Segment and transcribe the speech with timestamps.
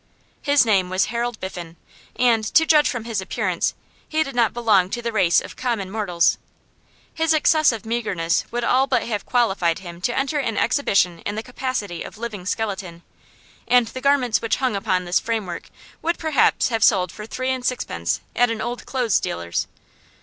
[0.41, 1.75] His name was Harold Biffen,
[2.15, 3.75] and, to judge from his appearance,
[4.09, 6.39] he did not belong to the race of common mortals.
[7.13, 11.43] His excessive meagreness would all but have qualified him to enter an exhibition in the
[11.43, 13.03] capacity of living skeleton,
[13.67, 15.69] and the garments which hung upon this framework
[16.01, 19.67] would perhaps have sold for three and sixpence at an old clothes dealer's.